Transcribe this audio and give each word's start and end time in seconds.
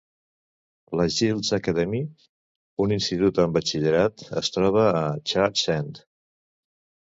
La 0.99 1.03
Giles 1.15 1.51
Academy, 1.57 1.99
un 2.87 2.95
institut 2.97 3.43
amb 3.45 3.61
batxillerat, 3.61 4.27
es 4.45 4.53
troba 4.59 4.89
a 5.07 5.07
Church 5.35 5.67
End. 5.79 6.05